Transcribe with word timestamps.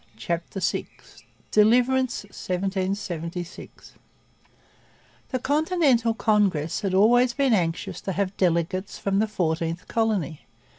CHAPTER 0.17 0.59
VI 0.59 0.87
DELIVERANCE 1.51 2.23
1776 2.23 3.93
The 5.29 5.37
Continental 5.37 6.15
Congress 6.15 6.81
had 6.81 6.95
always 6.95 7.33
been 7.33 7.53
anxious 7.53 8.01
to 8.01 8.13
have 8.13 8.35
delegates 8.35 8.97
from 8.97 9.19
the 9.19 9.27
Fourteenth 9.27 9.87
Colony. 9.87 10.47